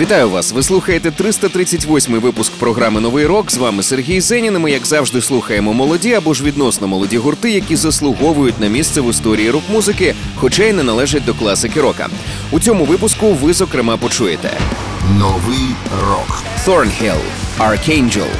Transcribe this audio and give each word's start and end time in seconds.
Вітаю 0.00 0.30
вас! 0.30 0.52
Ви 0.52 0.62
слухаєте 0.62 1.10
338-й 1.10 2.18
випуск 2.18 2.52
програми 2.52 3.00
Новий 3.00 3.26
рок. 3.26 3.50
З 3.50 3.56
вами 3.56 3.82
Сергій 3.82 4.20
Зенін. 4.20 4.54
і 4.54 4.58
Ми, 4.58 4.70
як 4.70 4.86
завжди, 4.86 5.20
слухаємо 5.20 5.72
молоді 5.72 6.12
або 6.14 6.34
ж 6.34 6.44
відносно 6.44 6.88
молоді 6.88 7.18
гурти, 7.18 7.50
які 7.50 7.76
заслуговують 7.76 8.60
на 8.60 8.68
місце 8.68 9.00
в 9.00 9.10
історії 9.10 9.50
рок-музики, 9.50 10.14
хоча 10.36 10.64
й 10.64 10.72
не 10.72 10.82
належать 10.82 11.24
до 11.24 11.34
класики 11.34 11.80
рока. 11.80 12.08
У 12.50 12.60
цьому 12.60 12.84
випуску 12.84 13.32
ви 13.32 13.52
зокрема 13.52 13.96
почуєте 13.96 14.50
Новий 15.18 15.66
рок. 16.08 16.42
Thornhill, 16.66 17.20
Archangel, 17.58 18.30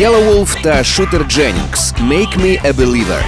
Yellow 0.00 0.24
Wolf 0.24 0.54
та 0.62 0.84
Shooter 0.84 1.26
Jennings 1.26 1.94
Make 2.00 2.36
Me 2.36 2.58
a 2.64 2.72
Believer. 2.72 3.24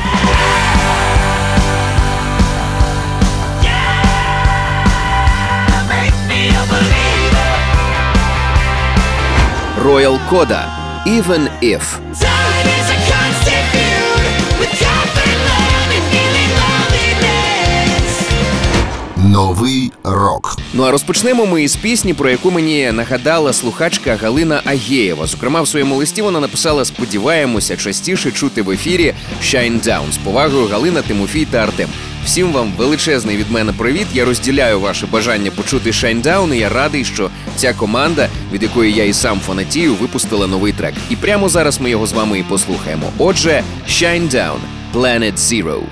Royal 9.84 10.18
Coda 10.30 10.64
Even 11.06 11.48
If. 11.62 12.31
Новий 19.32 19.92
рок. 20.04 20.56
Ну 20.74 20.82
а 20.82 20.90
розпочнемо 20.90 21.46
ми 21.46 21.62
із 21.62 21.76
пісні, 21.76 22.14
про 22.14 22.30
яку 22.30 22.50
мені 22.50 22.92
нагадала 22.92 23.52
слухачка 23.52 24.16
Галина 24.16 24.62
Агєєва. 24.64 25.26
Зокрема, 25.26 25.62
в 25.62 25.68
своєму 25.68 25.96
листі 25.96 26.22
вона 26.22 26.40
написала: 26.40 26.84
Сподіваємося 26.84 27.76
частіше 27.76 28.30
чути 28.30 28.62
в 28.62 28.70
ефірі 28.70 29.14
«Shine 29.42 29.84
Down» 29.84 30.12
з 30.12 30.16
повагою 30.16 30.66
Галина, 30.66 31.02
Тимофій 31.02 31.44
та 31.44 31.58
Артем. 31.58 31.88
Всім 32.24 32.52
вам 32.52 32.72
величезний 32.78 33.36
від 33.36 33.50
мене 33.50 33.72
привіт. 33.72 34.06
Я 34.14 34.24
розділяю 34.24 34.80
ваше 34.80 35.06
бажання 35.06 35.50
почути 35.50 35.90
«Shine 35.90 36.22
Down», 36.22 36.54
і 36.54 36.58
Я 36.58 36.68
радий, 36.68 37.04
що 37.04 37.30
ця 37.56 37.72
команда, 37.72 38.28
від 38.52 38.62
якої 38.62 38.92
я 38.92 39.04
і 39.04 39.12
сам 39.12 39.40
фанатію, 39.40 39.94
випустила 39.94 40.46
новий 40.46 40.72
трек. 40.72 40.94
І 41.10 41.16
прямо 41.16 41.48
зараз 41.48 41.80
ми 41.80 41.90
його 41.90 42.06
з 42.06 42.12
вами 42.12 42.38
і 42.38 42.42
послухаємо. 42.42 43.12
Отже, 43.18 43.62
«Shine 43.88 44.30
Down»– 44.30 44.58
Planet 44.94 45.36
Zero. 45.36 45.82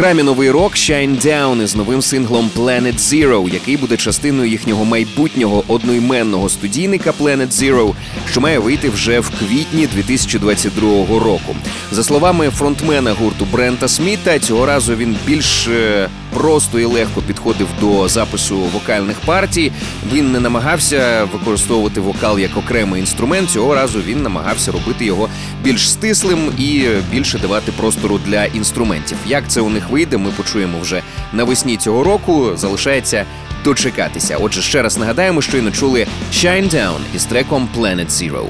Програмі 0.00 0.22
новий 0.22 0.50
рок 0.50 0.76
Shine 0.76 1.26
Down 1.26 1.62
із 1.62 1.76
новим 1.76 2.02
синглом 2.02 2.50
Planet 2.56 2.98
Zero, 2.98 3.52
який 3.54 3.76
буде 3.76 3.96
частиною 3.96 4.50
їхнього 4.50 4.84
майбутнього 4.84 5.64
одноіменного 5.68 6.48
студійника 6.48 7.12
Planet 7.20 7.48
Zero, 7.48 7.94
що 8.30 8.40
має 8.40 8.58
вийти 8.58 8.88
вже 8.88 9.20
в 9.20 9.30
квітні 9.30 9.86
2022 9.86 10.90
року. 11.06 11.56
За 11.92 12.04
словами 12.04 12.50
фронтмена 12.50 13.12
гурту 13.12 13.46
Брента 13.52 13.88
Сміта, 13.88 14.38
цього 14.38 14.66
разу 14.66 14.96
він 14.96 15.16
більш 15.26 15.68
е, 15.68 16.08
просто 16.34 16.80
і 16.80 16.84
легко 16.84 17.22
підходив 17.22 17.66
до 17.80 18.08
запису 18.08 18.56
вокальних 18.56 19.16
партій. 19.20 19.72
Він 20.12 20.32
не 20.32 20.40
намагався 20.40 21.28
використовувати 21.32 22.00
вокал 22.00 22.38
як 22.38 22.56
окремий 22.56 23.00
інструмент. 23.00 23.50
Цього 23.50 23.74
разу 23.74 23.98
він 24.06 24.22
намагався 24.22 24.72
робити 24.72 25.04
його 25.04 25.28
більш 25.62 25.90
стислим 25.90 26.52
і 26.58 26.86
більше 27.10 27.38
давати 27.38 27.72
простору 27.72 28.20
для 28.26 28.44
інструментів. 28.44 29.18
Як 29.26 29.44
це 29.48 29.60
у 29.60 29.68
них 29.68 29.90
вийде, 29.90 30.16
ми 30.16 30.30
почуємо 30.30 30.80
вже 30.80 31.02
навесні 31.32 31.76
цього 31.76 32.04
року. 32.04 32.52
Залишається 32.56 33.24
дочекатися. 33.64 34.36
Отже, 34.40 34.62
ще 34.62 34.82
раз 34.82 34.98
нагадаємо, 34.98 35.42
що 35.42 35.56
й 35.56 35.70
чули 35.70 36.06
Shine 36.32 36.74
Down 36.74 36.98
із 37.14 37.24
треком 37.24 37.68
Planet 37.76 38.08
Zero. 38.08 38.46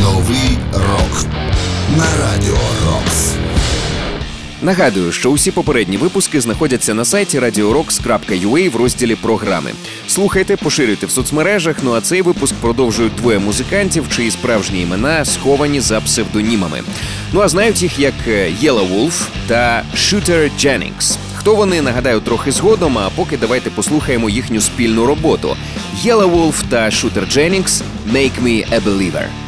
Новий 0.00 0.58
рок 0.72 1.24
на 1.96 2.04
радіо 2.20 2.58
Рокс. 2.86 3.29
Нагадую, 4.62 5.12
що 5.12 5.30
усі 5.30 5.50
попередні 5.50 5.96
випуски 5.96 6.40
знаходяться 6.40 6.94
на 6.94 7.04
сайті 7.04 7.40
radiorocks.ua 7.40 8.70
в 8.70 8.76
розділі 8.76 9.14
програми. 9.14 9.70
Слухайте, 10.08 10.56
поширюйте 10.56 11.06
в 11.06 11.10
соцмережах. 11.10 11.76
Ну 11.82 11.92
а 11.92 12.00
цей 12.00 12.22
випуск 12.22 12.54
продовжують 12.54 13.14
двоє 13.14 13.38
музикантів, 13.38 14.08
чиї 14.08 14.30
справжні 14.30 14.82
імена 14.82 15.24
сховані 15.24 15.80
за 15.80 16.00
псевдонімами. 16.00 16.82
Ну 17.32 17.40
а 17.40 17.48
знають 17.48 17.82
їх 17.82 17.98
як 17.98 18.14
е, 18.28 18.52
Yellow 18.62 18.94
Wolf 18.94 19.22
та 19.46 19.84
Shooter 19.96 20.50
Jennings. 20.58 21.16
Хто 21.34 21.54
вони 21.54 21.82
нагадаю 21.82 22.20
трохи 22.20 22.52
згодом, 22.52 22.98
а 22.98 23.10
поки 23.10 23.36
давайте 23.36 23.70
послухаємо 23.70 24.30
їхню 24.30 24.60
спільну 24.60 25.06
роботу. 25.06 25.56
Yellow 26.04 26.30
Wolf 26.34 26.54
та 26.68 26.84
Shooter 26.84 27.36
Jennings 27.36 27.82
«Make 28.12 28.42
Me 28.42 28.72
a 28.72 28.80
Believer». 28.84 29.39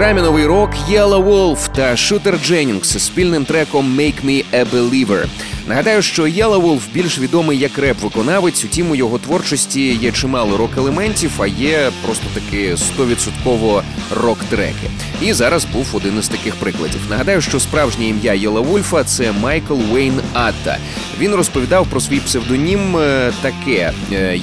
Програмі 0.00 0.22
новий 0.22 0.46
рок 0.46 0.70
Yellow 0.90 1.24
Wolf 1.24 1.72
та 1.72 1.96
Шутер 1.96 2.38
Дженнінгс 2.44 2.88
з 2.88 3.02
спільним 3.02 3.44
треком 3.44 4.00
«Make 4.00 4.24
Me 4.24 4.44
a 4.54 4.64
Believer». 4.70 5.26
Нагадаю, 5.70 6.02
що 6.02 6.22
Yellow 6.22 6.80
більш 6.92 7.18
відомий 7.18 7.58
як 7.58 7.78
реп-виконавець. 7.78 8.64
Утім, 8.64 8.90
у 8.90 8.94
його 8.94 9.18
творчості 9.18 9.94
є 9.94 10.12
чимало 10.12 10.56
рок-елементів, 10.56 11.30
а 11.38 11.46
є 11.46 11.90
просто 12.04 12.24
таки 12.34 12.74
100% 12.74 13.82
рок-треки. 14.10 14.90
І 15.22 15.32
зараз 15.32 15.64
був 15.64 15.86
один 15.92 16.18
із 16.18 16.28
таких 16.28 16.54
прикладів. 16.54 17.00
Нагадаю, 17.10 17.40
що 17.40 17.60
справжнє 17.60 18.06
ім'я 18.06 18.34
Єла 18.34 18.60
Вульфа 18.60 19.04
це 19.04 19.32
Майкл 19.32 19.74
Уейн 19.92 20.20
Атта. 20.32 20.76
Він 21.20 21.34
розповідав 21.34 21.86
про 21.86 22.00
свій 22.00 22.20
псевдонім 22.20 22.96
е, 22.96 23.32
таке: 23.42 23.92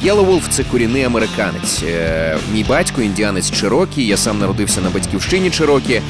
Єла 0.03 0.21
Вульф 0.21 0.47
це 0.49 0.63
корінний 0.63 1.03
американець. 1.03 1.83
Е, 1.83 2.37
мій 2.53 2.63
батько 2.63 3.01
індіанець 3.01 3.51
Чирокі. 3.51 4.05
Я 4.05 4.17
сам 4.17 4.39
народився 4.39 4.81
на 4.81 4.89
батьківщині 4.89 5.49
Чирокі. 5.49 6.01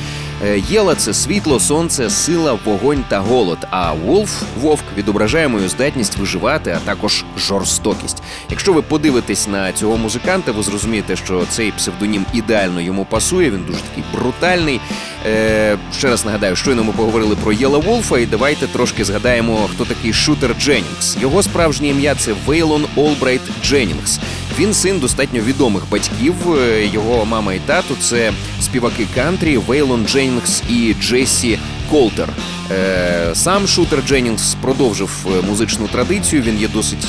Е, 0.46 0.64
Єла 0.70 0.96
це 0.96 1.14
світло, 1.14 1.60
сонце, 1.60 2.10
сила, 2.10 2.58
вогонь 2.66 3.04
та 3.08 3.20
голод. 3.20 3.58
А 3.70 3.94
Волф 3.94 4.44
вовк 4.62 4.84
відображає 5.08 5.50
здатність 5.68 6.18
виживати, 6.18 6.78
а 6.78 6.80
також 6.86 7.26
жорстокість. 7.38 8.18
Якщо 8.50 8.74
ви 8.74 8.82
подивитесь 8.82 9.48
на 9.48 9.72
цього 9.74 9.98
музиканта, 9.98 10.52
ви 10.52 10.64
зрозумієте, 10.64 11.16
що 11.16 11.44
цей 11.50 11.72
псевдонім 11.72 12.26
ідеально 12.34 12.82
йому 12.82 13.06
пасує. 13.06 13.52
Він 13.52 13.64
дуже 13.68 13.80
такий 13.80 14.04
брутальний. 14.14 14.80
Е, 15.26 15.78
Ще 15.98 16.08
раз 16.08 16.26
нагадаю, 16.26 16.56
щойно 16.56 16.84
ми 16.84 16.94
поговорили 16.94 17.36
про 17.36 17.54
Єла 17.54 17.78
Волфа, 17.78 18.20
і 18.20 18.26
давайте 18.26 18.68
трошки 18.68 19.04
згадаємо, 19.06 19.70
хто 19.74 19.86
такий 19.86 20.14
Шутер 20.14 20.56
Дженнінгс. 20.60 21.18
Його 21.22 21.44
справжнє 21.44 21.88
ім'я 21.88 22.16
це 22.16 22.34
Вейлон 22.46 22.86
Олбрайт 22.96 23.42
Дженнінгс. 23.64 24.20
Він 24.60 24.74
син 24.74 25.00
достатньо 25.00 25.42
відомих 25.42 25.84
батьків. 25.92 26.36
Е, 26.58 26.86
його 26.94 27.26
мама 27.26 27.54
і 27.54 27.60
тато 27.60 27.96
це 28.02 28.32
співаки 28.62 29.08
кантрі 29.16 29.58
Вейлон 29.58 30.08
Дженнінгс 30.08 30.64
і 30.70 30.96
Джесі 31.02 31.60
Колтер. 31.90 32.30
Е, 32.72 33.36
сам 33.36 33.68
Шутер 33.68 34.04
Дженнінгс 34.08 34.56
продовжив 34.62 35.10
е, 35.26 35.48
музичну 35.48 35.88
традицію. 35.88 36.42
Він 36.42 36.60
є 36.60 36.68
досить 36.68 37.08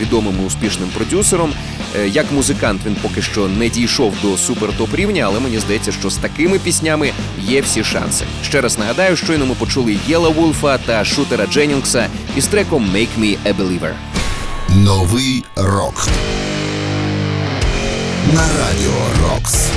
відомим 0.00 0.34
і 0.42 0.46
успішним 0.46 0.88
продюсером. 0.88 1.52
Як 2.06 2.32
музикант 2.32 2.80
він 2.86 2.96
поки 3.02 3.22
що 3.22 3.48
не 3.48 3.68
дійшов 3.68 4.14
до 4.22 4.28
супер-топ 4.28 4.96
рівня, 4.96 5.22
але 5.26 5.40
мені 5.40 5.58
здається, 5.58 5.92
що 5.92 6.10
з 6.10 6.16
такими 6.16 6.58
піснями 6.58 7.12
є 7.42 7.60
всі 7.60 7.84
шанси. 7.84 8.24
Ще 8.44 8.60
раз 8.60 8.78
нагадаю, 8.78 9.16
щойно 9.16 9.46
ми 9.46 9.54
почули 9.54 9.96
Єла 10.08 10.28
Вулфа 10.28 10.78
та 10.78 11.04
Шутера 11.04 11.46
Дженнінгса 11.46 12.06
із 12.36 12.46
треком 12.46 12.90
«Make 12.94 13.20
me 13.20 13.36
a 13.46 13.56
Believer». 13.56 13.92
Новий 14.68 15.44
рок 15.56 16.08
на 18.32 18.42
радіо 18.42 18.92
Рокс. 19.22 19.70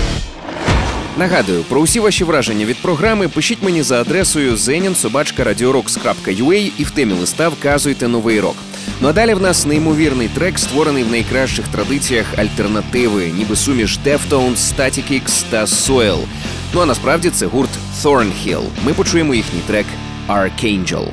Нагадую, 1.17 1.63
про 1.63 1.81
усі 1.81 1.99
ваші 1.99 2.23
враження 2.23 2.65
від 2.65 2.77
програми 2.77 3.27
пишіть 3.27 3.63
мені 3.63 3.83
за 3.83 4.01
адресою 4.01 4.55
zeninsobachka.radiorocks.ua 4.55 6.71
і 6.77 6.83
в 6.83 6.91
темі 6.91 7.13
листа 7.13 7.49
вказуйте 7.49 8.07
новий 8.07 8.39
рок. 8.39 8.55
Ну 9.01 9.07
а 9.07 9.13
далі 9.13 9.33
в 9.33 9.41
нас 9.41 9.65
неймовірний 9.65 10.27
трек, 10.27 10.59
створений 10.59 11.03
в 11.03 11.11
найкращих 11.11 11.67
традиціях 11.67 12.25
альтернативи, 12.37 13.31
ніби 13.37 13.55
суміш 13.55 13.99
Deftones, 14.05 14.55
Static 14.55 15.11
X 15.11 15.43
та 15.49 15.65
Soil. 15.65 16.19
Ну 16.73 16.81
а 16.81 16.85
насправді 16.85 17.29
це 17.29 17.45
гурт 17.45 17.71
Thornhill. 18.03 18.63
Ми 18.85 18.93
почуємо 18.93 19.33
їхній 19.33 19.61
трек 19.67 19.85
Archangel. 20.27 21.07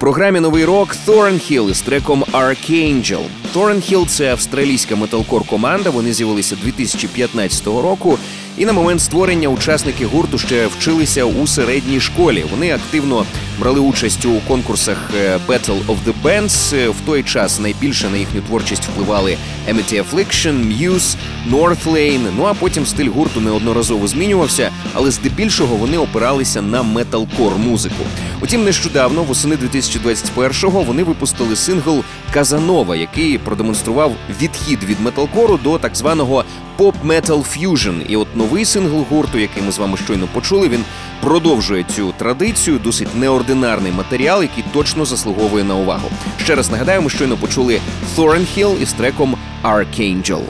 Програмі 0.00 0.40
новий 0.40 0.64
рок 0.64 0.96
Thornhill 1.06 1.70
із 1.70 1.80
треком 1.80 2.24
Archangel. 2.32 3.22
Thornhill– 3.54 4.06
це 4.08 4.32
австралійська 4.32 4.96
металкор 4.96 5.46
команда. 5.46 5.90
Вони 5.90 6.12
з'явилися 6.12 6.56
2015 6.64 7.66
року. 7.66 8.18
І 8.58 8.64
на 8.64 8.72
момент 8.72 9.00
створення 9.00 9.48
учасники 9.48 10.06
гурту 10.06 10.38
ще 10.38 10.66
вчилися 10.66 11.24
у 11.24 11.46
середній 11.46 12.00
школі. 12.00 12.44
Вони 12.50 12.72
активно 12.72 13.26
брали 13.60 13.80
участь 13.80 14.24
у 14.24 14.40
конкурсах 14.48 15.10
е, 15.16 15.38
Battle 15.48 15.86
of 15.86 15.96
the 16.06 16.14
Bands. 16.24 16.76
Е, 16.76 16.88
В 16.88 16.96
той 17.06 17.22
час 17.22 17.60
найбільше 17.60 18.08
на 18.08 18.16
їхню 18.16 18.40
творчість 18.40 18.84
впливали 18.84 19.36
Amity 19.68 20.04
Affliction, 20.04 20.78
Muse, 20.78 21.16
Northlane. 21.50 22.30
Ну 22.36 22.44
а 22.44 22.54
потім 22.54 22.86
стиль 22.86 23.08
гурту 23.08 23.40
неодноразово 23.40 24.06
змінювався, 24.06 24.70
але 24.94 25.10
здебільшого 25.10 25.76
вони 25.76 25.98
опиралися 25.98 26.62
на 26.62 26.82
металкор 26.82 27.58
музику. 27.58 28.04
Утім, 28.42 28.64
нещодавно, 28.64 29.22
восени 29.22 29.56
2021-го, 29.56 30.82
вони 30.82 31.04
випустили 31.04 31.56
сингл 31.56 32.04
Казанова, 32.34 32.96
який 32.96 33.38
продемонстрував 33.38 34.12
відхід 34.42 34.84
від 34.84 35.00
металкору 35.00 35.56
до 35.56 35.78
так 35.78 35.96
званого 35.96 36.44
pop-metal 36.76 37.44
fusion. 37.44 38.02
І 38.08 38.16
от 38.16 38.36
новий 38.36 38.64
сингл 38.64 39.04
гурту, 39.10 39.38
який 39.38 39.62
ми 39.62 39.72
з 39.72 39.78
вами 39.78 39.96
щойно 39.96 40.28
почули, 40.32 40.68
він 40.68 40.84
продовжує 41.20 41.84
цю 41.96 42.12
традицію. 42.12 42.78
Досить 42.84 43.16
неординарний 43.16 43.92
матеріал, 43.92 44.42
який 44.42 44.64
точно 44.72 45.04
заслуговує 45.04 45.64
на 45.64 45.74
увагу. 45.74 46.10
Ще 46.44 46.54
раз 46.54 46.70
нагадаю, 46.70 47.02
ми 47.02 47.10
щойно 47.10 47.36
почули 47.36 47.80
Thornhill 48.16 48.82
із 48.82 48.92
треком 48.92 49.36
Archangel. 49.64 50.42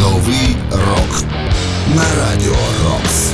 Новий 0.00 0.56
рок 0.70 1.24
на 1.96 2.04
радіо 2.22 2.56
Рокс. 2.84 3.27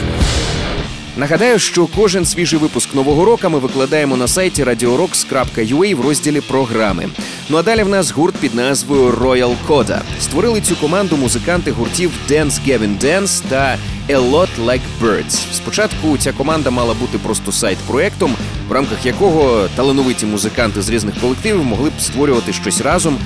Нагадаю, 1.16 1.58
що 1.58 1.86
кожен 1.86 2.24
свіжий 2.24 2.58
випуск 2.58 2.94
нового 2.94 3.24
року 3.24 3.50
ми 3.50 3.58
викладаємо 3.58 4.16
на 4.16 4.28
сайті 4.28 4.64
radiorocks.ua 4.64 5.94
в 5.96 6.00
розділі 6.00 6.40
програми. 6.40 7.08
Ну 7.48 7.56
а 7.56 7.62
далі 7.62 7.82
в 7.82 7.88
нас 7.88 8.10
гурт 8.10 8.34
під 8.36 8.54
назвою 8.54 9.10
Royal 9.10 9.54
Coda. 9.68 10.00
Створили 10.20 10.60
цю 10.60 10.76
команду 10.76 11.16
музиканти 11.16 11.70
гуртів 11.70 12.10
Dance 12.30 12.68
Gavin 12.68 12.98
Dance 13.04 13.42
та 13.48 13.78
A 14.08 14.30
Lot 14.30 14.48
Like 14.64 14.80
Birds. 15.02 15.52
Спочатку 15.52 16.18
ця 16.18 16.32
команда 16.32 16.70
мала 16.70 16.94
бути 16.94 17.18
просто 17.18 17.52
сайт-проектом, 17.52 18.33
в 18.68 18.72
рамках 18.72 19.06
якого 19.06 19.68
талановиті 19.76 20.26
музиканти 20.26 20.82
з 20.82 20.88
різних 20.88 21.20
колективів 21.20 21.64
могли 21.64 21.90
б 21.90 22.00
створювати 22.00 22.52
щось 22.52 22.80
разом. 22.80 23.18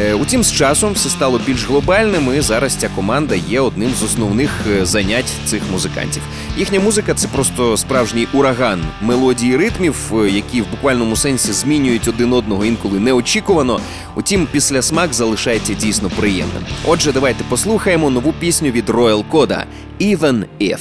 Е, 0.00 0.14
Утім, 0.14 0.44
з 0.44 0.52
часом 0.52 0.92
все 0.92 1.08
стало 1.08 1.40
більш 1.46 1.66
глобальним, 1.66 2.34
і 2.38 2.40
зараз 2.40 2.74
ця 2.74 2.88
команда 2.88 3.34
є 3.34 3.60
одним 3.60 3.90
з 3.94 4.02
основних 4.02 4.50
е, 4.70 4.86
занять 4.86 5.32
цих 5.44 5.62
музикантів. 5.72 6.22
Їхня 6.58 6.80
музика 6.80 7.14
це 7.14 7.28
просто 7.28 7.76
справжній 7.76 8.28
ураган 8.32 8.82
мелодій 9.02 9.46
і 9.46 9.56
ритмів, 9.56 9.96
е, 10.12 10.30
які 10.30 10.62
в 10.62 10.70
буквальному 10.70 11.16
сенсі 11.16 11.52
змінюють 11.52 12.08
один 12.08 12.32
одного 12.32 12.64
інколи 12.64 13.00
неочікувано. 13.00 13.80
Утім, 14.16 14.48
після 14.52 14.82
смак 14.82 15.14
залишається 15.14 15.74
дійсно 15.74 16.10
приємним. 16.10 16.62
Отже, 16.86 17.12
давайте 17.12 17.44
послухаємо 17.48 18.10
нову 18.10 18.32
пісню 18.32 18.70
від 18.70 18.90
Royal 18.90 19.24
Coda 19.32 19.64
«Even 20.00 20.44
If». 20.60 20.78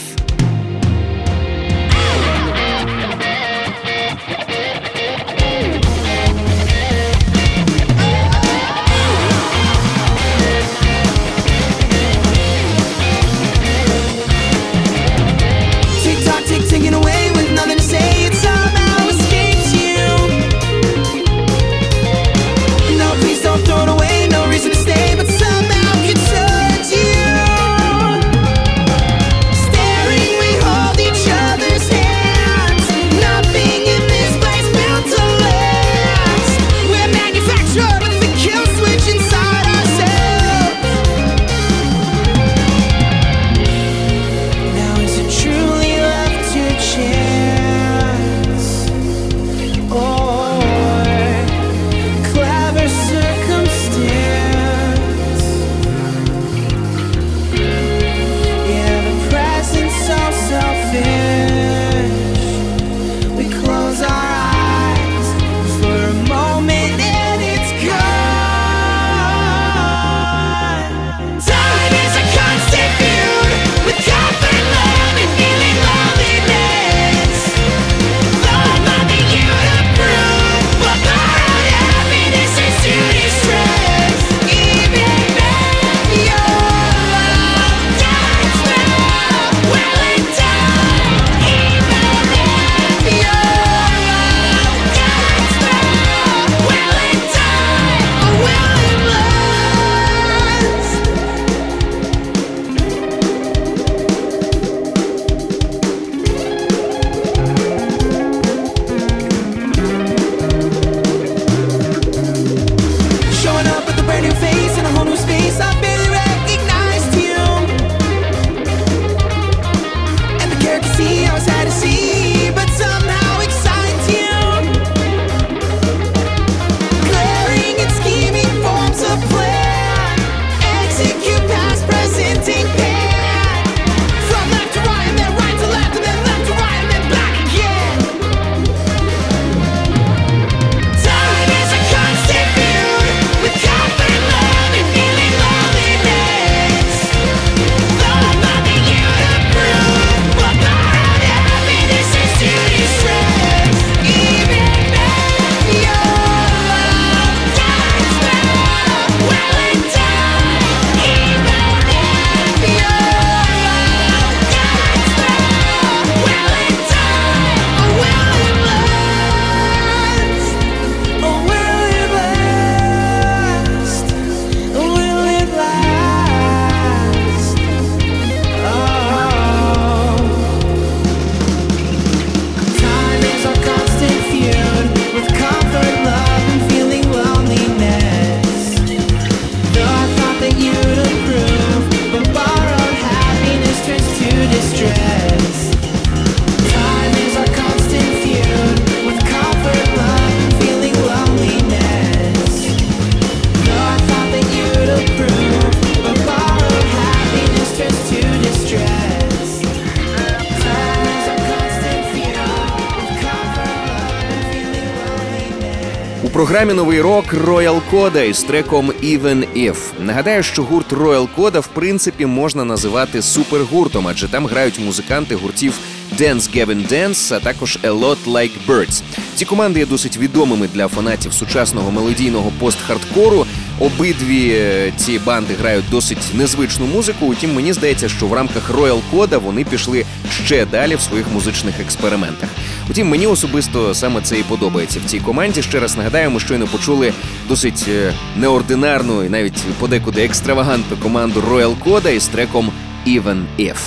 Програмі 216.54 216.74
новий 216.74 217.02
рок 217.02 217.34
Royal 217.34 217.82
Coda 217.92 218.24
із 218.30 218.44
треком 218.44 218.92
Even 219.04 219.46
If. 219.56 219.76
Нагадаю, 220.00 220.44
що 220.44 220.64
гурт 220.64 220.94
Royal 220.94 221.28
Coda 221.38 221.60
в 221.60 221.68
принципі 221.68 222.26
можна 222.26 222.64
називати 222.64 223.22
супергуртом, 223.22 224.08
адже 224.08 224.28
там 224.28 224.46
грають 224.46 224.80
музиканти 224.80 225.36
гуртів 225.36 225.74
Dance 226.20 226.58
Gavin 226.58 226.92
Dance, 226.94 227.34
а 227.34 227.40
також 227.40 227.80
A 227.84 228.00
Lot 228.00 228.18
Like 228.28 228.52
Birds. 228.68 229.02
Ці 229.36 229.46
команди 229.46 229.80
є 229.80 229.86
досить 229.86 230.18
відомими 230.18 230.70
для 230.74 230.88
фанатів 230.88 231.34
сучасного 231.34 231.92
мелодійного 231.92 232.52
пост-хардкору. 232.60 233.46
Обидві 233.80 234.50
е, 234.50 234.94
ці 234.98 235.20
банди 235.20 235.54
грають 235.54 235.90
досить 235.92 236.32
незвичну 236.34 236.86
музику. 236.86 237.26
Утім, 237.26 237.54
мені 237.54 237.74
здається, 237.74 238.10
що 238.10 238.28
в 238.28 238.34
рамках 238.34 238.72
Royal 238.72 239.00
Coda 239.14 239.40
вони 239.40 239.64
пішли 239.64 240.06
ще 240.46 240.66
далі 240.66 240.96
в 240.96 241.02
своїх 241.02 241.32
музичних 241.32 241.80
експериментах. 241.80 242.50
Утім, 242.90 243.10
мені 243.10 243.28
особисто 243.28 243.94
саме 243.94 244.22
це 244.22 244.40
і 244.40 244.44
подобається 244.44 245.00
в 245.06 245.10
цій 245.10 245.20
команді. 245.20 245.62
Ще 245.62 245.80
раз 245.80 245.98
нагадаю, 245.98 246.32
ми 246.32 246.40
щойно 246.40 246.68
почули 246.68 247.14
досить 247.48 247.86
е, 247.88 248.14
неординарну 248.38 249.24
і 249.24 249.30
навіть 249.30 249.64
подекуди 249.80 250.24
екстравагантну 250.24 250.98
команду 250.98 251.44
Royal 251.52 251.76
Coda 251.86 252.10
із 252.12 252.28
треком 252.28 252.72
Even 253.08 253.44
If. 253.60 253.78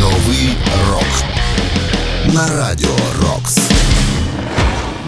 Новий 0.00 0.50
рок 0.90 1.24
на 2.34 2.48
радіо 2.48 2.96
Рокс. 3.22 3.58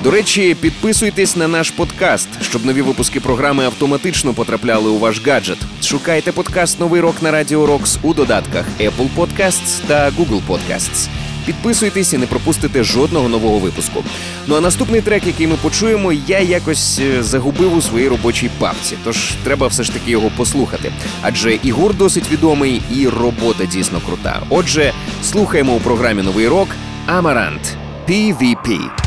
До 0.02 0.10
речі, 0.10 0.56
підписуйтесь 0.60 1.36
на 1.36 1.48
наш 1.48 1.70
подкаст, 1.70 2.28
щоб 2.42 2.66
нові 2.66 2.82
випуски 2.82 3.20
програми 3.20 3.64
автоматично 3.64 4.32
потрапляли 4.32 4.90
у 4.90 4.98
ваш 4.98 5.26
гаджет. 5.26 5.58
Шукайте 5.82 6.32
подкаст 6.32 6.80
Новий 6.80 7.00
рок 7.00 7.22
на 7.22 7.30
Радіо 7.30 7.66
Рокс 7.66 7.98
у 8.02 8.14
додатках 8.14 8.66
Apple 8.80 9.08
Podcasts 9.16 9.80
та 9.86 10.10
Google 10.10 10.40
Podcasts. 10.48 11.08
Підписуйтесь 11.46 12.12
і 12.12 12.18
не 12.18 12.26
пропустите 12.26 12.84
жодного 12.84 13.28
нового 13.28 13.58
випуску. 13.58 14.04
Ну 14.46 14.56
а 14.56 14.60
наступний 14.60 15.00
трек, 15.00 15.26
який 15.26 15.46
ми 15.46 15.56
почуємо, 15.56 16.12
я 16.12 16.40
якось 16.40 16.98
е, 16.98 17.22
загубив 17.22 17.76
у 17.76 17.82
своїй 17.82 18.08
робочій 18.08 18.50
папці. 18.58 18.96
Тож 19.04 19.34
треба 19.44 19.66
все 19.66 19.82
ж 19.82 19.92
таки 19.92 20.10
його 20.10 20.30
послухати. 20.36 20.92
Адже 21.22 21.58
і 21.62 21.70
гурт 21.70 21.96
досить 21.96 22.30
відомий, 22.32 22.82
і 22.94 23.08
робота 23.08 23.64
дійсно 23.64 24.00
крута. 24.06 24.42
Отже, 24.48 24.92
слухаємо 25.24 25.72
у 25.72 25.80
програмі 25.80 26.22
Новий 26.22 26.48
рок 26.48 26.68
Амарант 27.06 27.76
PvP. 28.08 29.05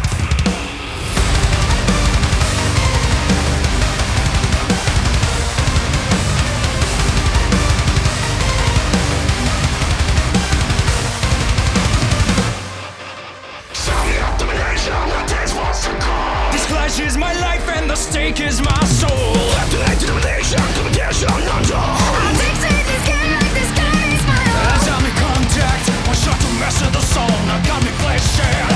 flesh 16.89 17.07
is 17.07 17.17
my 17.17 17.33
life 17.33 17.67
and 17.69 17.89
the 17.89 17.95
stake 17.95 18.39
is 18.39 18.61
my 18.61 18.83
soul. 18.85 19.35
Activate 19.61 19.99
determination, 19.99 20.57
competition, 20.75 21.29
not 21.45 21.61
I'm 21.69 22.35
fixing 22.35 22.77
this 22.89 23.03
game 23.05 23.39
this 23.53 23.71
game 23.77 24.11
is 24.17 24.25
my 24.25 24.41
own. 24.41 24.81
Atomic 24.81 25.13
contact, 25.13 25.89
one 26.07 26.15
shot 26.15 26.39
to 26.41 26.47
master 26.59 26.89
the 26.89 27.01
soul. 27.01 27.45
Not 27.45 27.65
got 27.65 27.83
me 27.83 27.91
flesh, 28.01 28.39
yeah. 28.39 28.68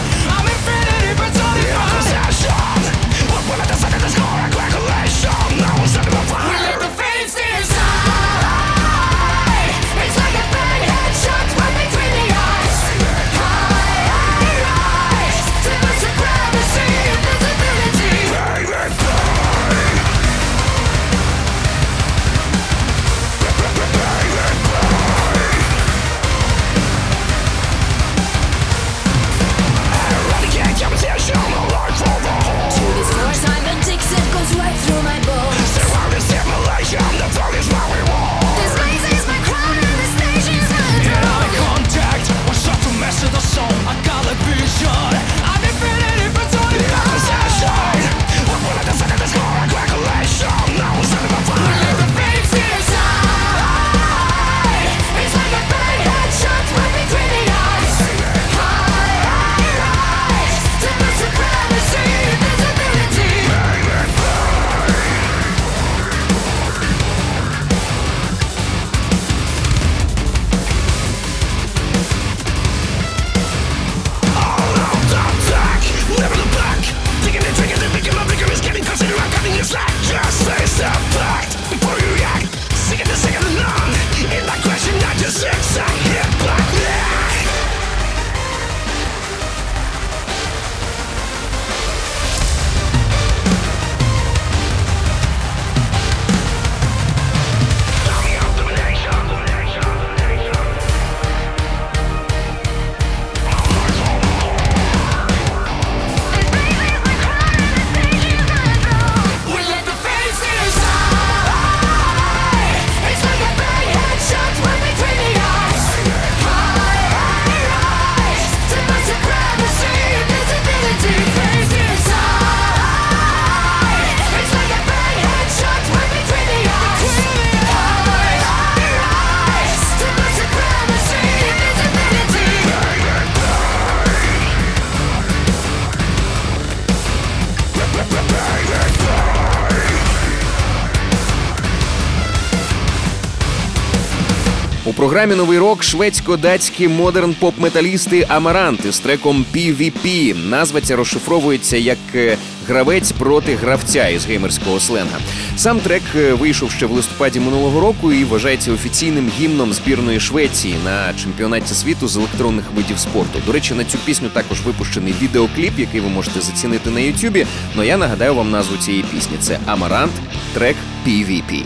Програмі 145.03 145.35
Новий 145.35 145.59
рок 145.59 145.83
шведсько-датські 145.83 146.89
модерн 146.89 147.35
поп-металісти 147.39 148.25
Амаранти 148.27 148.91
з 148.91 148.99
треком 148.99 149.45
PvP. 149.55 150.35
Назва 150.49 150.81
ця 150.81 150.95
розшифровується 150.95 151.77
як 151.77 151.97
е, 152.15 152.37
гравець 152.67 153.11
проти 153.11 153.55
гравця 153.55 154.07
із 154.07 154.25
геймерського 154.25 154.79
сленга. 154.79 155.17
Сам 155.57 155.79
трек 155.79 156.01
е, 156.15 156.33
вийшов 156.33 156.71
ще 156.71 156.85
в 156.85 156.91
листопаді 156.91 157.39
минулого 157.39 157.79
року 157.79 158.13
і 158.13 158.23
вважається 158.23 158.71
офіційним 158.71 159.31
гімном 159.39 159.73
збірної 159.73 160.19
Швеції 160.19 160.75
на 160.85 161.13
чемпіонаті 161.23 161.73
світу 161.73 162.07
з 162.07 162.17
електронних 162.17 162.65
видів 162.75 162.99
спорту. 162.99 163.39
До 163.45 163.51
речі, 163.51 163.73
на 163.73 163.85
цю 163.85 163.97
пісню 163.97 164.29
також 164.29 164.61
випущений 164.61 165.15
відеокліп, 165.21 165.79
який 165.79 166.01
ви 166.01 166.09
можете 166.09 166.41
зацінити 166.41 166.89
на 166.89 166.99
Ютубі. 166.99 167.47
Но 167.75 167.83
я 167.83 167.97
нагадаю 167.97 168.35
вам 168.35 168.51
назву 168.51 168.77
цієї 168.77 169.03
пісні: 169.03 169.37
це 169.39 169.59
Амарант, 169.65 170.13
трек 170.53 170.75
PvP. 171.07 171.65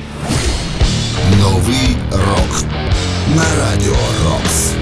Новий 1.41 1.97
рок 2.11 2.63
на 3.37 3.43
радіо 3.59 3.95
Рокс. 4.25 4.73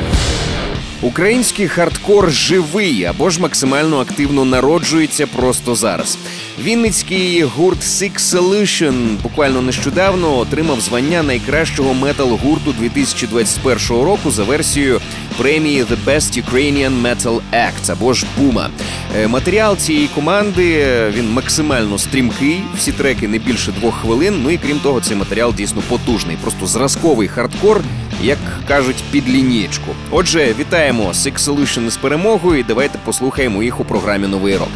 Український 1.01 1.67
хардкор 1.67 2.31
живий 2.31 3.03
або 3.03 3.29
ж 3.29 3.41
максимально 3.41 3.99
активно 3.99 4.45
народжується 4.45 5.27
просто 5.27 5.75
зараз. 5.75 6.17
Вінницький 6.63 7.43
гурт 7.43 7.81
Six 7.81 8.19
Solution 8.19 9.21
буквально 9.23 9.61
нещодавно 9.61 10.37
отримав 10.37 10.81
звання 10.81 11.23
найкращого 11.23 11.93
метал-гурту 11.93 12.73
2021 12.79 14.03
року 14.03 14.31
за 14.31 14.43
версією 14.43 15.01
премії 15.37 15.83
The 15.83 15.97
Best 16.05 16.43
Ukrainian 16.43 17.01
Metal 17.01 17.39
Act 17.53 17.91
або 17.91 18.13
ж 18.13 18.25
Бума. 18.37 18.69
Е, 19.17 19.27
Матеріал 19.27 19.77
цієї 19.77 20.07
команди 20.07 20.73
е, 20.79 21.11
він 21.17 21.31
максимально 21.31 21.97
стрімкий. 21.97 22.61
Всі 22.77 22.91
треки 22.91 23.27
не 23.27 23.37
більше 23.37 23.71
двох 23.71 23.95
хвилин. 23.95 24.41
Ну 24.43 24.49
і 24.49 24.57
крім 24.57 24.79
того, 24.79 25.01
цей 25.01 25.17
матеріал 25.17 25.53
дійсно 25.53 25.81
потужний, 25.89 26.37
просто 26.41 26.67
зразковий 26.67 27.27
хардкор, 27.27 27.81
як 28.21 28.37
кажуть, 28.67 29.03
під 29.11 29.29
лінієчку. 29.29 29.95
Отже, 30.11 30.53
вітаємо 30.59 31.03
Six 31.09 31.39
Solution 31.39 31.89
з 31.89 31.97
перемогою. 31.97 32.59
і 32.59 32.63
Давайте 32.63 32.99
послухаємо 33.05 33.63
їх 33.63 33.79
у 33.79 33.85
програмі 33.85 34.27
Новий 34.27 34.57
рок. 34.57 34.69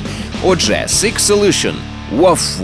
Отже, 0.44 0.86
Six 0.88 1.20
Solution. 1.20 1.74
Воф, 2.12 2.60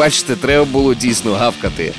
бачите, 0.00 0.36
треба 0.36 0.64
було 0.64 0.94
дійсно 0.94 1.32
гавкати. 1.32 1.92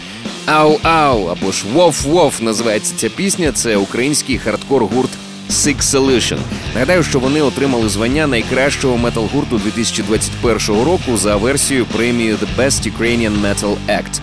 Ау-ау 0.48 1.32
або 1.32 1.52
ж 1.52 1.66
Вов-Вов 1.74 2.44
називається 2.44 2.94
ця 2.98 3.10
пісня. 3.10 3.52
Це 3.52 3.78
український 3.78 4.40
хардкор-гурт 4.40 5.10
Six 5.50 5.82
Solution. 5.82 6.38
Нагадаю, 6.74 7.04
що 7.04 7.20
вони 7.20 7.42
отримали 7.42 7.90
звання 7.90 8.28
найкращого 8.28 8.98
метал-гурту 8.98 9.60
2021 9.64 10.84
року 10.84 11.18
за 11.18 11.36
версією 11.36 11.86
премії 11.86 12.34
The 12.34 12.48
Best 12.58 12.92
Ukrainian 12.92 13.42
Metal 13.42 13.76
Act. 13.88 14.22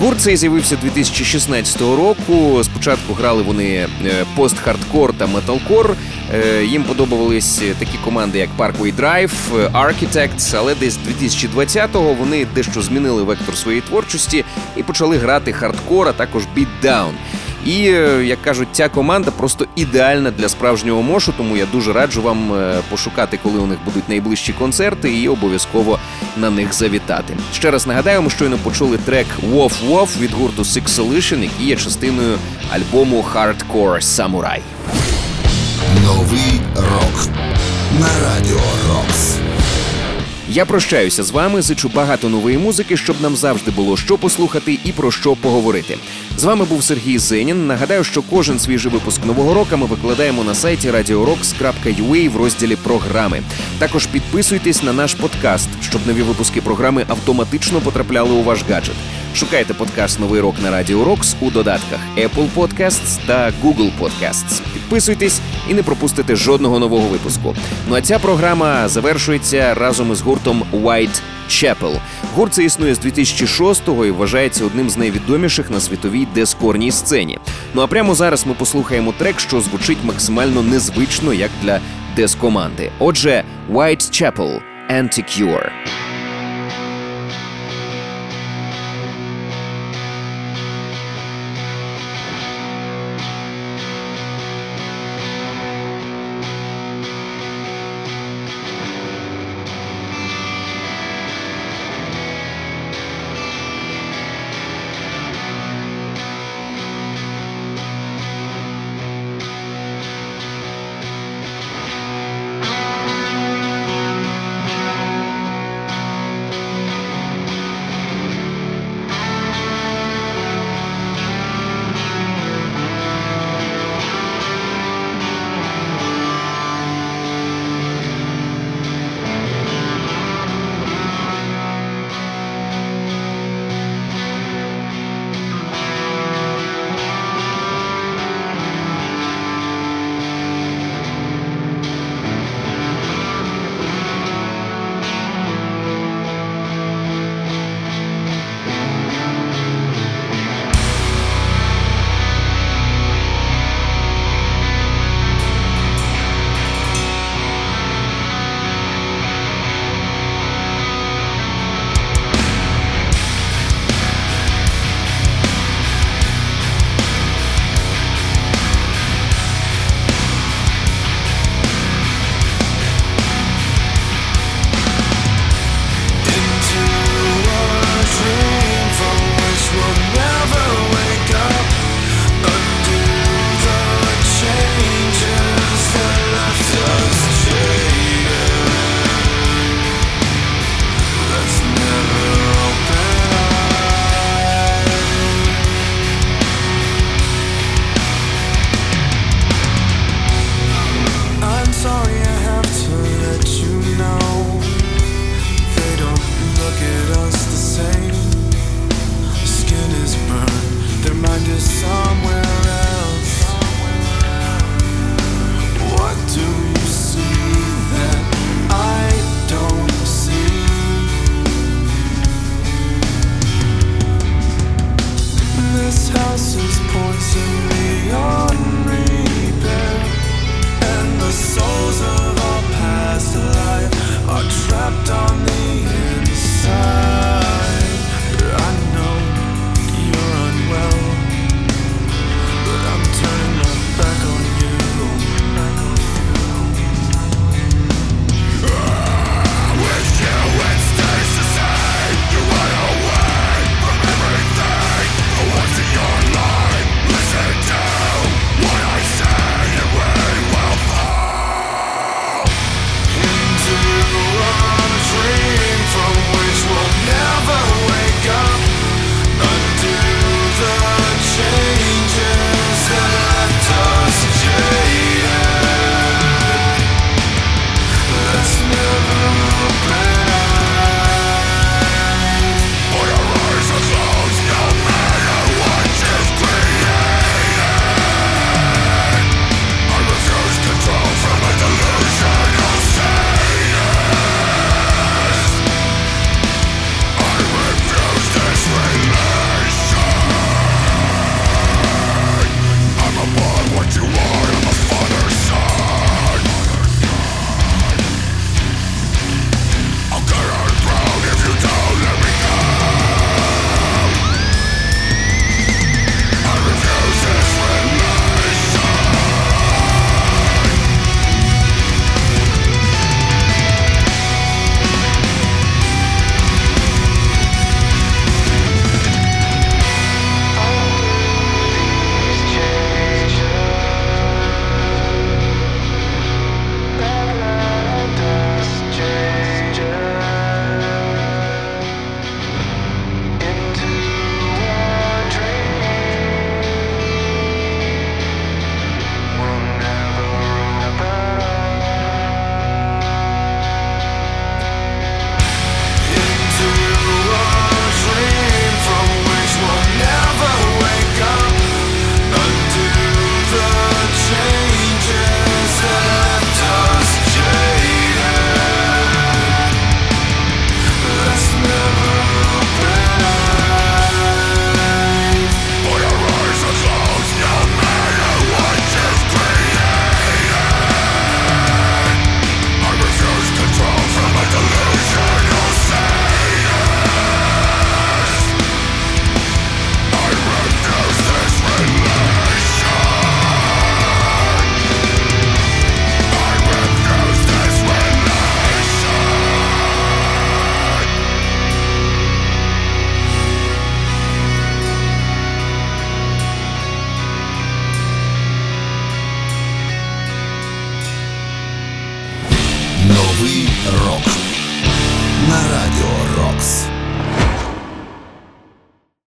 Гурт 0.00 0.20
цей 0.20 0.36
з'явився 0.36 0.76
2016 0.76 1.80
року. 1.80 2.60
Спочатку 2.64 3.12
грали 3.14 3.42
вони 3.42 3.66
е, 3.66 3.88
пост-хардкор 4.36 5.12
та 5.12 5.26
металкор. 5.26 5.96
Е, 6.34 6.64
Їм 6.64 6.84
подобались 6.84 7.62
такі 7.78 7.98
команди, 8.04 8.38
як 8.38 8.48
Parkway 8.58 8.94
Drive, 8.96 9.30
Architects, 9.72 10.56
але 10.58 10.74
десь 10.74 10.98
2020-го 11.08 12.14
вони 12.14 12.46
дещо 12.54 12.82
змінили 12.82 13.22
вектор 13.22 13.56
своєї 13.56 13.80
творчості 13.80 14.44
і 14.76 14.82
почали 14.82 15.16
грати 15.16 15.52
хардкор, 15.52 16.08
а 16.08 16.12
також 16.12 16.42
бітдаун. 16.54 17.14
І 17.66 17.86
е, 17.86 18.24
як 18.24 18.42
кажуть, 18.42 18.68
ця 18.72 18.88
команда 18.88 19.30
просто 19.30 19.66
ідеальна 19.76 20.30
для 20.30 20.48
справжнього 20.48 21.02
мошу, 21.02 21.32
тому 21.36 21.56
я 21.56 21.66
дуже 21.72 21.92
раджу 21.92 22.22
вам 22.22 22.54
е, 22.54 22.80
пошукати, 22.90 23.38
коли 23.42 23.58
у 23.58 23.66
них 23.66 23.78
будуть 23.84 24.08
найближчі 24.08 24.52
концерти, 24.52 25.12
і 25.12 25.28
обов'язково 25.28 25.98
на 26.36 26.50
них 26.50 26.72
завітати. 26.72 27.36
Ще 27.52 27.70
раз 27.70 27.86
нагадаю, 27.86 28.22
ми 28.22 28.30
щойно 28.30 28.58
почули 28.58 28.98
трек 28.98 29.26
Wof 29.52 29.72
Wof 29.88 30.20
від 30.20 30.32
гурту 30.32 30.62
Six 30.62 30.88
Solution, 30.88 31.42
який 31.42 31.66
є 31.66 31.76
частиною 31.76 32.38
альбому 32.70 33.24
Hardcore 33.34 34.00
Samurai. 34.00 34.60
Новий 36.04 36.60
рок 36.76 37.28
на 38.00 38.08
радіо 38.24 38.60
Рокс. 38.88 39.39
Я 40.52 40.64
прощаюся 40.64 41.22
з 41.22 41.30
вами, 41.30 41.62
зичу 41.62 41.90
багато 41.94 42.28
нової 42.28 42.58
музики, 42.58 42.96
щоб 42.96 43.20
нам 43.20 43.36
завжди 43.36 43.70
було 43.70 43.96
що 43.96 44.18
послухати 44.18 44.78
і 44.84 44.92
про 44.92 45.10
що 45.10 45.36
поговорити. 45.36 45.98
З 46.36 46.44
вами 46.44 46.64
був 46.64 46.84
Сергій 46.84 47.18
Зенін. 47.18 47.66
Нагадаю, 47.66 48.04
що 48.04 48.22
кожен 48.22 48.58
свіжий 48.58 48.92
випуск 48.92 49.24
нового 49.24 49.54
року 49.54 49.76
ми 49.76 49.86
викладаємо 49.86 50.44
на 50.44 50.54
сайті 50.54 50.90
radiorocks.ua 50.90 52.30
в 52.30 52.36
розділі 52.36 52.76
програми. 52.76 53.42
Також 53.78 54.06
підписуйтесь 54.06 54.82
на 54.82 54.92
наш 54.92 55.14
подкаст, 55.14 55.68
щоб 55.82 56.06
нові 56.06 56.22
випуски 56.22 56.60
програми 56.60 57.04
автоматично 57.08 57.80
потрапляли 57.80 58.30
у 58.30 58.42
ваш 58.42 58.64
гаджет. 58.70 58.96
Шукайте 59.34 59.74
подкаст 59.74 60.20
Новий 60.20 60.40
рок 60.40 60.54
на 60.62 60.70
Радіо 60.70 61.04
Рокс 61.04 61.36
у 61.40 61.50
додатках 61.50 61.98
Apple 62.16 62.48
Podcasts 62.56 63.18
та 63.26 63.52
Google 63.62 63.90
Podcasts. 64.00 64.62
Підписуйтесь 64.72 65.40
і 65.68 65.74
не 65.74 65.82
пропустите 65.82 66.36
жодного 66.36 66.78
нового 66.78 67.08
випуску. 67.08 67.56
Ну 67.88 67.96
а 67.96 68.00
ця 68.00 68.18
програма 68.18 68.88
завершується 68.88 69.74
разом 69.74 70.12
із 70.12 70.20
гуртом 70.20 70.64
White 70.72 71.22
Chapel. 71.48 72.00
Гурт 72.34 72.54
це 72.54 72.64
існує 72.64 72.94
з 72.94 73.00
2006-го 73.00 74.06
і 74.06 74.10
вважається 74.10 74.64
одним 74.64 74.90
з 74.90 74.96
найвідоміших 74.96 75.70
на 75.70 75.80
світовій 75.80 76.26
дескорній 76.34 76.92
сцені. 76.92 77.38
Ну 77.74 77.82
а 77.82 77.86
прямо 77.86 78.14
зараз 78.14 78.46
ми 78.46 78.54
послухаємо 78.54 79.12
трек, 79.18 79.40
що 79.40 79.60
звучить 79.60 80.04
максимально 80.04 80.62
незвично 80.62 81.32
як 81.32 81.50
для 81.62 81.80
дескоманди. 82.16 82.90
Отже, 82.98 83.44
White 83.72 84.22
Chapel 84.22 84.60
Anticure. 84.90 85.70